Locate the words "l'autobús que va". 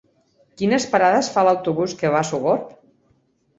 1.49-2.25